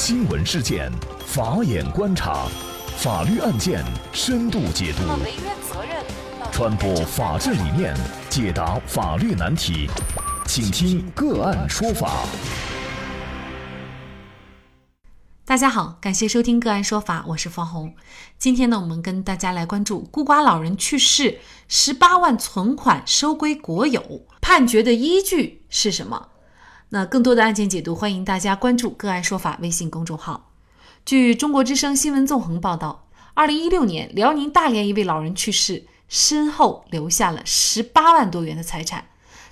[0.00, 0.92] 新闻事件，
[1.26, 2.46] 法眼观察，
[2.98, 5.02] 法律案件深度解读，
[6.52, 7.96] 传播法治理念，
[8.30, 9.90] 解答法律难题，
[10.46, 12.24] 请听个案说法。
[15.44, 17.92] 大家好，感谢收听个案说法，我是方红。
[18.38, 26.28] 今天呢，我们跟大家来关注孤寡老人去世，十八万存款收归国有，判决的依据是什么？
[26.90, 30.50] 那更多的案件解读，欢迎大家关注“个案说法”微信公众号。
[31.04, 39.04] 据中国之声新闻纵横报道，二零一六年，辽宁大连一位老人去世，身后留下了十八万多元的财产。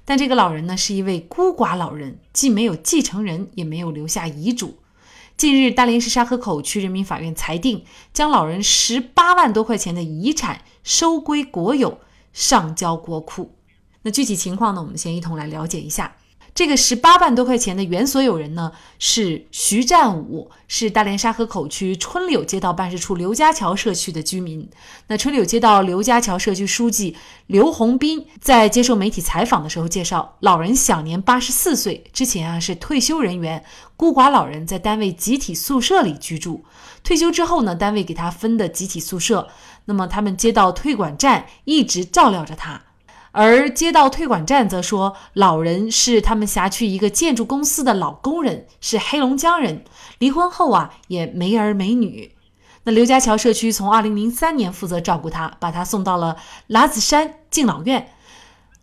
[0.06, 4.78] 但这个老人呢，是一位孤寡老人，既没有继承人，也没有留下遗嘱。
[5.36, 12.00] 近日，大连市沙河口区人民法院裁定，将老人十八万多块钱的遗产收归国有，
[12.32, 13.54] 上交国库。
[14.00, 14.80] 那具体情况呢？
[14.80, 16.16] 我们先一同来了解一下。
[16.56, 24.66] 这个十八万多块钱的原所有人呢是徐占武，是大连沙河口区春柳街道办事处刘家桥社区的居民。
[25.08, 27.14] 那春柳街道刘家桥社区书记
[27.46, 33.62] 刘洪斌在接受媒体采访的时候介绍，老人享年八十四岁，之前啊是退休人员，
[33.94, 36.64] 孤寡老人在单位集体宿舍里居住。
[37.04, 39.46] 退休之后呢，单位给他分的集体宿舍，
[39.84, 42.85] 那么他们街道退管站一直照料着他。
[43.38, 49.84] 而街道退管站则说，老人是他们辖区一个建筑公司的老工人，是黑龙江人，
[50.18, 52.32] 离婚后啊也没儿没女。
[52.84, 56.38] 那刘家桥社区从二零零三年负责照顾他，把他送到了
[56.70, 58.08] 喇子山敬老院。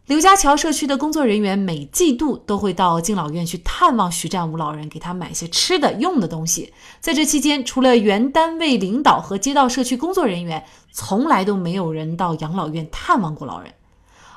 [0.06, 6.72] 刘家桥社区的工作人员每季度都会到敬老院去探望徐占武老人，给他买些吃的用的东西。
[7.00, 13.74] 在这期间，除了原单位领导和街道社区工作人员，从来都没有人到养老院探望过老人。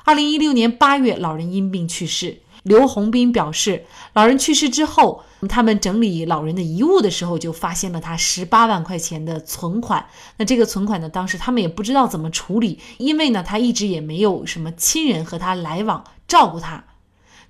[0.07, 2.37] 二零一六年八月，老人因病去世。
[2.63, 3.83] 刘洪斌表示，
[4.13, 10.05] 老人去世之后，他们整理老人的遗物的时候，就发现了他十八万块钱的存款。
[10.37, 16.85] 那这个存款呢，当时他们也不知道怎么处理，因为呢，他一直也没有什么亲人和他来往照顾他。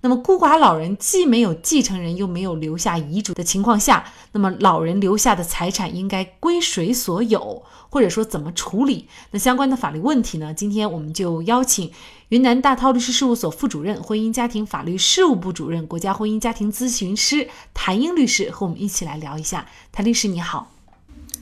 [0.02, 9.08] 那么孤寡老人既没有继承人，又没有留下遗嘱的情况下，那么老人留下的财产应该归谁所有，或者说怎么处理？
[9.32, 10.54] 那相关的法律问题呢？
[10.54, 11.92] 今天我们就邀请
[12.30, 19.66] 云南大韬律师事务所副主任、婚姻家庭法律事务部主任、国家婚姻家庭咨询师谭英律师和我们一起来聊一下。
[19.92, 20.72] 谭律师你好，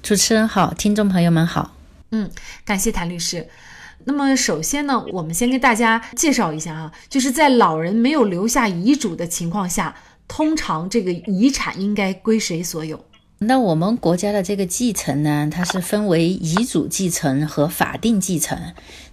[0.01, 1.71] 主持人好，听众朋友们好。
[2.11, 2.31] 嗯，
[2.63, 3.49] 感谢谭律师。
[4.05, 9.95] 那么首先呢，我们先给大家介绍一下啊，就是在老人没有留下遗嘱的情况下，
[10.27, 13.03] 通常这个遗产应该归谁所有？
[13.39, 18.57] 那我们国家的这个继承呢，它是分为遗嘱继承和法定继承。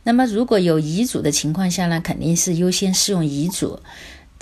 [0.04, 3.80] 那么如果有遗嘱的情况下呢，肯定是优先适用遗嘱。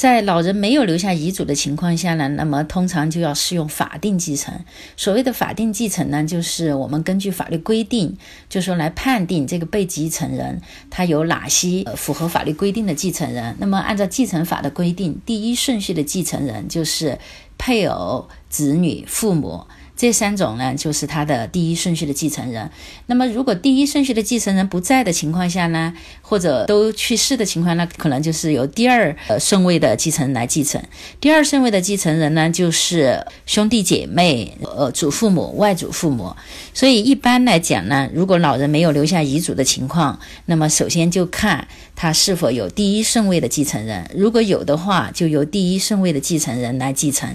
[0.00, 4.54] 在老人没有留下遗嘱的情况下呢，那么通常就要适用法定继承。
[4.96, 8.16] 所谓的法定继承呢，就是我们根据法律规定，
[8.48, 13.54] 就说来判定这个被继承人他有哪些符合法律规定的继承人。
[13.58, 17.18] 那么按照继承法的规定，第一顺序的继承人就是
[17.58, 19.66] 配偶、子女、父母。
[20.00, 22.70] 这三种呢，就是他的第一顺序的继承人。
[23.04, 30.82] 那么，如果第一顺序的继承人不在的情况下呢，或者都去世的情况，那可能就是由第二顺位的继承人来继承。
[31.20, 36.34] 第二顺位的继承人呢，就是兄弟姐妹、呃祖父母、外祖父母。
[36.72, 41.68] 所以一般来讲呢，如果老人没有留下遗嘱的情况，那么首先就看
[42.02, 44.10] 他是否有第一顺位的继承人。
[44.16, 47.28] 如果有的话，就由第一顺位的继承人来继承。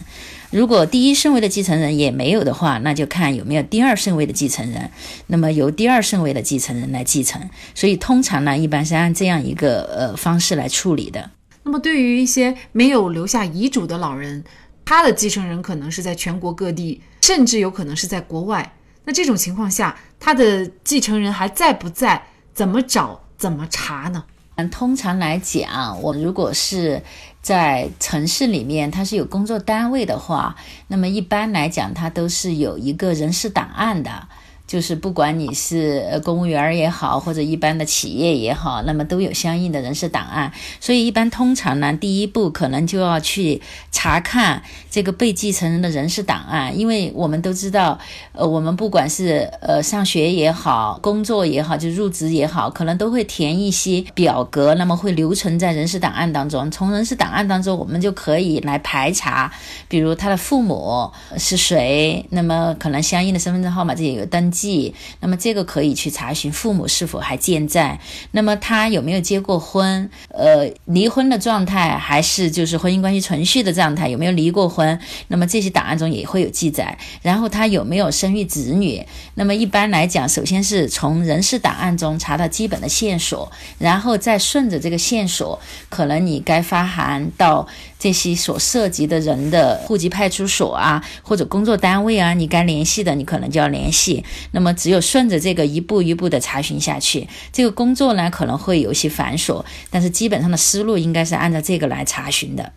[0.50, 4.90] 如果第一顺位的继承人也没有的话，那就看有没有第二顺位的继承人，
[5.28, 7.48] 那么由第二顺位的继承人来继承。
[7.76, 11.30] 所以通常呢，一般是按这样一个呃方式来处理的。
[11.62, 14.44] 那么对于一些没有留下遗嘱的老人，
[14.84, 18.74] 他的继承人可能是在全国各地，甚至有可能是在国外。
[19.04, 22.24] 那这种情况下，他的继承人还在不在？
[22.56, 23.22] 怎么找？
[23.38, 24.24] 怎么查呢？
[24.56, 27.02] 嗯，通常来讲，我如果是。
[27.46, 30.56] 在城市里面，它是有工作单位的话，
[30.88, 34.28] 那么一般来讲，它都是有一个人事档案的。
[34.68, 40.52] 就是不管你是公务员也好，或者一般的企业也好，那么都有相应的人事档案。
[40.80, 48.00] 所以一般通常呢，第一步可能就要去查看这个被继承人的人事档案，因为我们都知道，
[48.32, 56.72] 呃，我们不管是呃上学也好，工作也好，就入职也好，可能都会填一些表格，那么会留存在人事档案当中。
[56.72, 59.54] 从人事档案当中，我们就可以来排查，
[59.88, 64.55] 比如他的父母是谁，那么可能相应的身份证号码这也有登。
[64.56, 68.00] 记，那么这个可以去查询父母是否还健在，
[68.32, 74.98] 那么他有没有结过婚，呃，离婚的状态还是就是婚姻关系存续的状态，有没有离过婚，
[75.28, 76.98] 那么这些档案中也会有记载。
[77.22, 85.60] 然后他有没有生育子女，那么一般来讲，首先是从人事档案中查到基本的线索，然后再顺着这个线索，
[85.90, 87.68] 可能你该发函到。
[87.98, 94.24] 这些所涉及的人的户籍派出所啊，或者工作单位啊，你该联系的，你可能就要联系。
[94.52, 102.74] 那么，只有顺着这个一步一步的查询下去，这个工作呢可能会有些繁琐，但是基本上的思路应该是按照这个来查询的。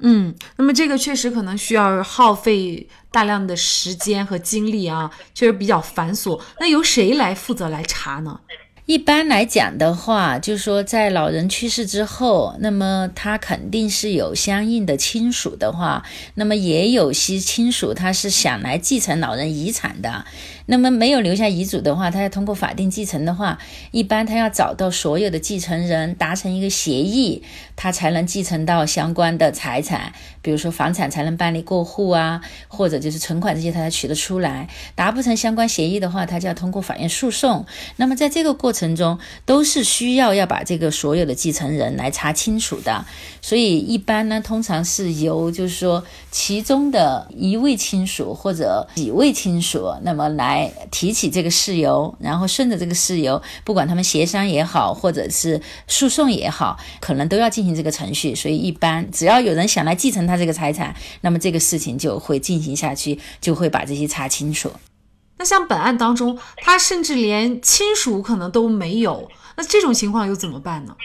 [0.00, 6.38] 嗯，那么这个确实可能需要耗费大量的时间和精力啊，确实比较繁琐。
[6.60, 8.40] 那由谁来负责来查呢？
[8.86, 16.04] 一般来讲的话，就是说，在老人去世之后，那么他肯定是有相应的亲属的话，
[16.34, 20.24] 那么也有些亲属他是想来继承老人遗产的。
[20.66, 23.58] 那么没有留下遗嘱的话，他要通过法定继承的话，
[23.90, 27.42] 一般他要找到所有的继承人达成一个协议，
[27.76, 30.12] 他才能继承到相关的财产，
[30.42, 34.68] 比如说房产才能办理过户啊，或者就是存款这些他才取得出来。
[34.94, 37.66] 达不成相关协议的话，他就要通过法院诉讼。
[37.96, 43.04] 那么在这个过程中，都是需要要把这个所有的继承人来查清楚的。
[43.42, 50.72] 所以一般呢，通常是由就是说其中的一位亲属或者几位亲属，那么来。
[50.90, 58.34] 提起这个事由，然后顺着这个事由，不管他们协商也好，或者是诉讼也好，可能都要进行这个程序。
[58.34, 64.70] 所以，一般只要有人想来继承他这个财产，那么这个事情就会进行下去，就会把这些查清楚。
[65.38, 70.96] 那像本案当中，他甚至连亲属可能都没有，那这种情况又怎么办呢？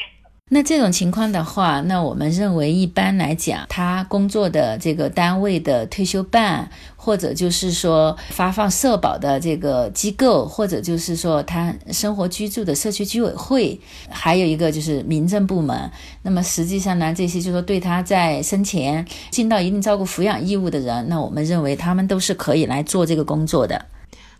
[0.54, 15.90] 那这种情况的话，那我们认为一般来讲，他工作的这个单位的退休办，或者就是说发放社保的这个机构，或者就是说他生活居住的社区居委会，还有一个就是民政部门。
[16.24, 23.86] 那么实际上呢，这些就是说对他在生前尽到一定照顾抚养义务的人，那我们认为他们都是可以来做这个工作的。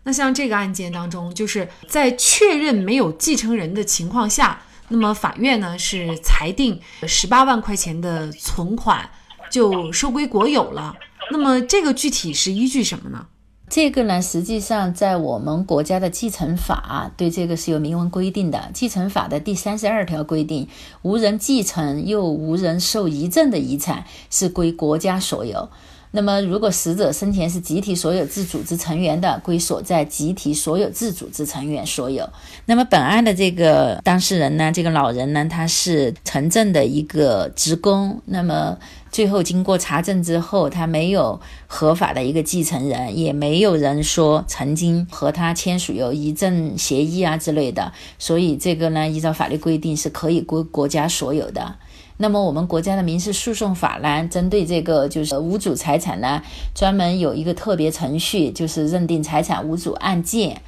[0.04, 4.64] 那像这个案件当中，就是在确认没有继承人的情况下。
[4.92, 9.10] 那么法院呢是裁定十八万块钱的存款
[9.50, 10.96] 就收归国有了。
[11.32, 13.28] 那么这个具体是依据什么呢？
[13.70, 18.70] 这个呢，实际上在我们国家的继承法对这个是有明文规定的。
[18.74, 20.68] 继承法的第三十二条规定，
[21.04, 25.70] 无人继承又无人受遗赠的遗产是归国家所有。
[26.14, 32.30] 那么，如果死者生前是集体所有制组织成员的，归所在集体所有制组织成员所有。
[32.66, 38.22] 那么，本案的这个当事人呢，这个老人呢，他是城镇的一个职工。
[38.26, 38.78] 那么，
[39.10, 51.76] 最后经过查证之后，他没有合法的一个继承人，也没有人说曾经和他签署有遗赠协议啊之类的，所以这个呢，依照法律规定是可以归国家所有的。
[52.22, 56.42] 那么我们国家的民事诉讼法呢，针对这个就是无主财产呢，
[56.74, 60.62] 专门有一个特别程序，就是认定财产无主案件。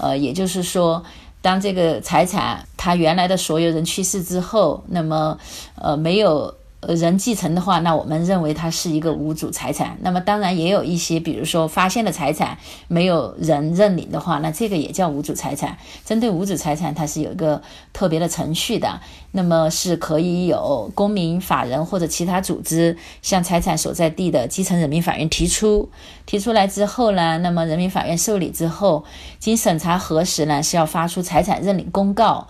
[0.00, 1.04] 呃，也就是说，
[1.40, 5.38] 当这个财产他原来的所有人去世之后，那么
[5.76, 6.54] 呃没有。
[6.86, 9.96] 呃，人继承的话，那我们认为它是一个无主财产。
[10.00, 12.58] 那么当然也有一些，比如说发现的财产
[12.88, 15.76] 没有人认领的话，那这个也叫无主财产。
[16.04, 19.00] 针对无主财产，它是有一个特别的程序的。
[19.32, 25.88] 那么是可以有公民、法人或者其他组织向财产所在地的基层人民法院提出，
[26.24, 29.04] 提出来之后呢，那么人民法院受理之后，
[29.40, 32.46] 经审查核实呢，是要发出财产认领公告。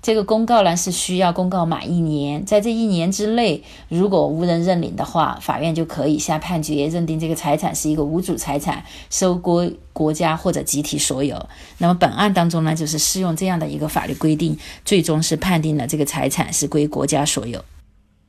[0.00, 11.48] 这个公告呢是需要公告满一年，在这一年之内，如果无人认领的话，法院就可以下判决，认定这个财产是一个无主财产，收归国家或者集体所有。
[11.78, 17.64] 那么本案当中呢，就是适用这样的一个法律规定，最终是判定了这个财产是归国家所有。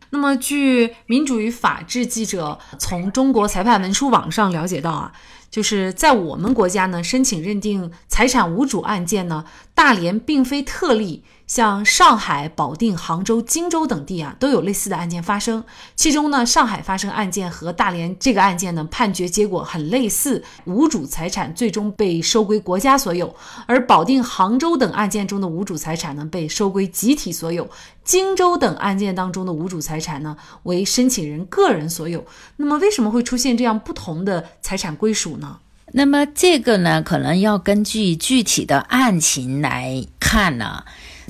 [0.10, 5.14] 那么，据民主与法治记者从中国裁判文书网上了解到啊。
[5.52, 15.64] 就是在我们国家呢，申请认定财产无主案件呢，大连并非特例，像上海、保定、杭州、荆州等地啊，都有类似的案件发生。
[15.96, 23.28] 其中呢，上海发生案件和大连这个案件呢，判决结果很类似，无主财产最终被收归国家所有；
[23.66, 27.66] 而保定、杭州等案件中的无主财产呢，被收归集体所有；
[28.04, 32.24] 荆州等案件当中的无主财产呢，为申请人个人所有。
[32.58, 35.58] 那么，为什么会出现这样不同的财产归属呢？
[35.94, 40.84] 那么这个呢，可能要根据具体的案情来看呢。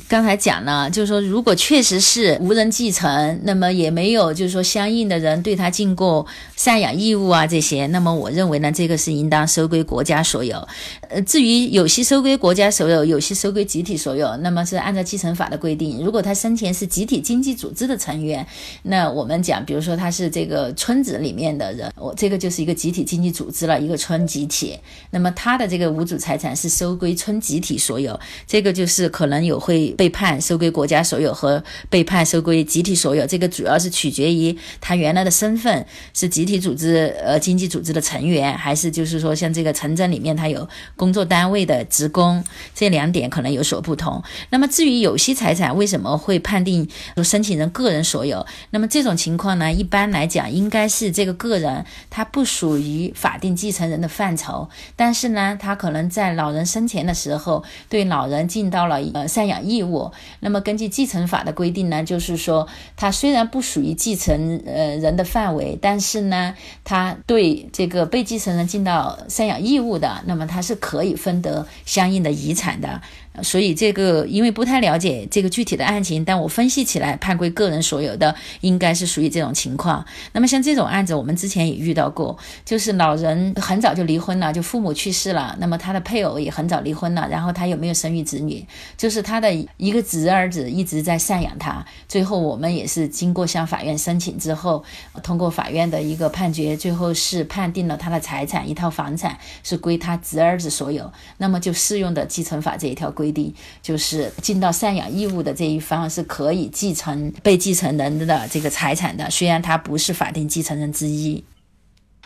[0.08, 6.26] 刚才讲了，就是说，如果确实是无人继承，那么也没有就是说相应的人对他尽过
[6.58, 10.68] 赡养义务啊这些，那么我认为呢，这个是应当收归国家所有。
[11.10, 18.46] 呃，至于有些收归国家所有，有些收归集体所有，那么是按照继承法的规定，如果他生前是集体经济组织的成员，
[18.84, 24.78] 那我们讲，比如说他是这个村子里面的人，我这个就是一个集体经济组织了，一个村集体，
[25.12, 40.68] 那么他的这个无主财产是收归村集体所有，这个就是可能有会被判收归国家所有和被判收归集体所有，这个主要是取决于他原来的身份是集体组织呃经济组织的成员，还是就是说像这个城镇里面他有。
[40.96, 42.44] 工作单位的职工，
[42.76, 44.22] 这两点可能有所不同。
[44.50, 46.88] 那么至于有息财产为什么会判定
[47.24, 48.46] 申请人个人所有？
[48.72, 60.12] 那么这种情况呢，一般来讲应该是这个个人他不属于法定继承人的范畴，但是呢，他可能在老人生前的时候对老人尽到了呃赡养义义务。
[60.40, 71.04] 那么根据继承法的规定呢，就是说他虽然不属于继承呃人的范围，但是呢，他对这个被继承人尽到赡养义务的，那么他是可。
[71.04, 73.02] 以分得相应的遗产的。
[73.44, 80.06] 所以这个因为不太了解这个具体的案情，但我分析起来判归个人所有的应该是属于这种情况。
[80.34, 88.66] 那么像这种案子，我们之前也遇到过，就是老人很早就离婚了，就父母去世了，那么他的配偶也很早离婚了，然后他有没有生育子女？
[88.98, 91.86] 就是他的一个侄儿子一直在赡养他。
[92.10, 94.84] 最后我们也是经过向法院申请之后，
[95.24, 103.29] 通过法院的一个判决，最后是判定了他的财产一套房产是归他侄儿子所有，那么就适用的继承法这一条规。
[103.30, 111.44] 规定就是尽到赡养义务的这一方是可以继承被继承人的这个财产的，虽然他不是法定继承人之一。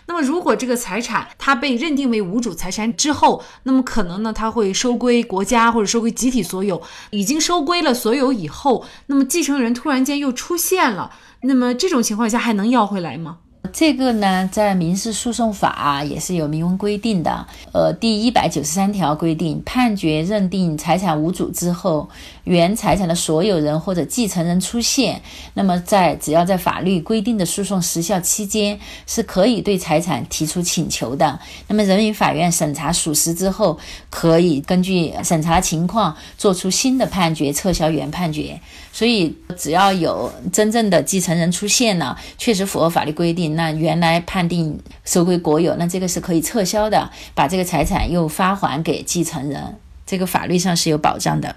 [0.06, 6.82] 那么，如果这个财产它被认定为无主财产之后，那么可能呢，它会收归国家或者收归集体所有。
[7.12, 11.12] 已经收归了所有以后，那么继承人突然间又出现了，
[11.44, 13.40] 那么这种情况下还能要回来吗？
[13.74, 17.48] 这个呢，在民事诉讼法也是有明文规定的。
[17.72, 22.08] 呃，第一百九十三条规定，判决认定财产无主之后，
[22.44, 25.20] 原财产的所有人或者继承人出现，
[25.56, 31.40] 那么在只要在法律规定的诉讼时效期间，是可以对财产提出请求的。
[31.68, 33.80] 那么人民法院审查属实之后，
[34.12, 38.62] 可以根据审查情况作出新的判决，撤销原判决。
[38.96, 51.56] 所以，只要有真正的继承人出现了，确实符合法律规定，那原来判定收归国有，那这个是可以撤销的，把这个财产又发还给继承人，这个法律上是有保障的。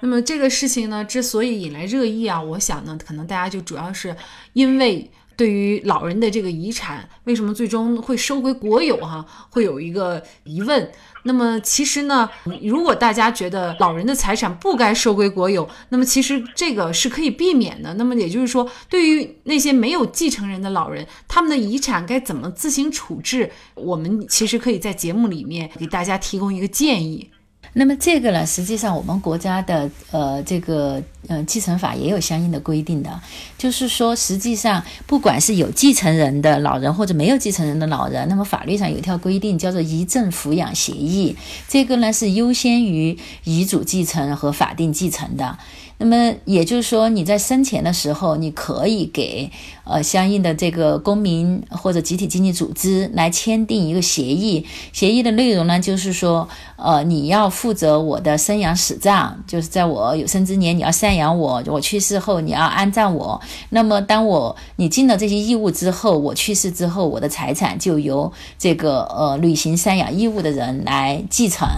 [0.00, 4.16] 那么这个事情呢，之所以引来热议啊，我想呢，可能大家就主要是
[4.52, 5.10] 因为。
[5.36, 8.94] 对于老人的这个遗产，为什么最终会收归国有？
[8.98, 10.92] 哈，会有一个疑问。
[11.22, 12.28] 那么其实呢，
[12.62, 17.94] 如果大家觉得老人的财产不该收归国有，那么其实这个是可以避免的。
[17.94, 23.50] 那么也就是说，对于那些没有继承人的老人，他们的遗产该怎么自行处置？
[23.74, 27.30] 我们其实可以在节目里面给大家提供一个建议。
[27.72, 33.20] 那么这个呢，实际上我们国家的呃这个呃继承法也有相应的规定的，
[33.56, 41.36] 就是说实际上不管是有继承人的老人或者没有继承人的老人，那么法律上有一条规定叫做遗赠抚养协议，
[41.68, 45.58] 这个呢是优先于遗嘱继承和法定继承的。
[46.02, 49.50] 那么也就是说，你在生前的时候，你可以给
[49.84, 54.64] 呃相应的这个公民或者集体经济组织来签订一个协议。
[54.94, 63.38] 协议的内容呢，就是说，呃，你要负责我的生养死葬，就是在我有生之年你要赡养我，我去世后你要安葬我。
[63.68, 71.68] 那么，当我你尽了这些义务之后，我去世之后，我的财产就由这个呃履行赡养义务的人来继承。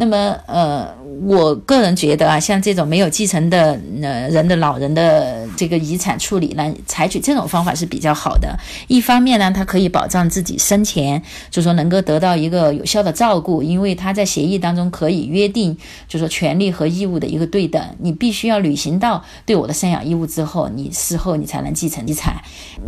[0.00, 0.88] 那么，呃，
[1.26, 8.58] 我个人觉得啊，像这种没有继承的呃人的老人的这个遗产处理呢，采取这种方法是比较好的。
[8.88, 15.76] 一方面呢，它可以保障自己生前就说能够得到一个有效的照顾，因为他在协议当中可以约定，
[16.08, 17.82] 就说权利和义务的一个对等。
[17.98, 22.36] 你必须要履行到对我的赡养义务之后，你事后你才能继承遗产。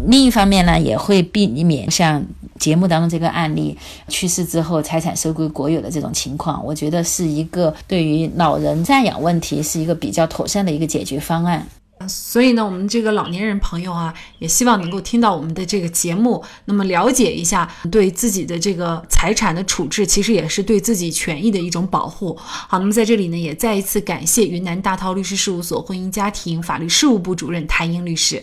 [0.07, 2.25] 另一方面呢，也会避免像
[2.59, 3.77] 节目当中这个案例
[4.09, 6.65] 去世之后财产收归国有的这种情况。
[6.65, 7.02] 我觉得。
[7.03, 11.67] 是一个对于老人赡养问题是一个比较妥善的一个解决方案，
[12.09, 22.37] 所以呢，我们这个老年人朋友啊，也希望能够听到我们的这个节目，那么了解一下对自己的这个财产的处置，其实也是对自己权益的一种保护。
[22.37, 28.43] 好，那么在这里呢，也再一次感谢云南大韬律师事务所婚姻家庭法律事务部主任谭英律师。